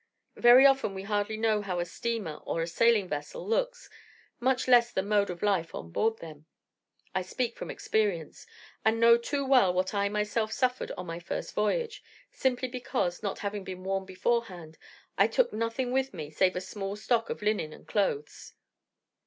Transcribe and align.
Very 0.37 0.65
often 0.65 0.95
we 0.95 1.03
hardly 1.03 1.37
know 1.37 1.61
how 1.61 1.79
a 1.79 1.85
steamer 1.85 2.37
or 2.37 2.59
a 2.59 2.65
sailing 2.67 3.07
vessel 3.07 3.47
looks, 3.47 3.87
much 4.39 4.67
less 4.67 4.91
the 4.91 5.03
mode 5.03 5.29
of 5.29 5.43
life 5.43 5.75
on 5.75 5.91
board 5.91 6.17
them. 6.17 6.47
I 7.13 7.21
speak 7.21 7.55
from 7.55 7.69
experience, 7.69 8.47
and 8.83 8.99
know 8.99 9.15
too 9.15 9.45
well 9.45 9.71
what 9.71 9.93
I 9.93 10.09
myself 10.09 10.51
suffered 10.53 10.89
on 10.93 11.05
my 11.05 11.19
first 11.19 11.53
voyage, 11.53 12.01
simply 12.31 12.67
because, 12.67 13.21
not 13.21 13.37
having 13.45 13.63
been 13.63 13.83
warned 13.83 14.07
beforehand, 14.07 14.79
I 15.19 15.27
took 15.27 15.53
nothing 15.53 15.91
with 15.91 16.15
me 16.15 16.31
save 16.31 16.55
a 16.55 16.61
small 16.61 16.95
stock 16.95 17.29
of 17.29 17.43
linen 17.43 17.71
and 17.71 17.87
clothes. 17.87 18.53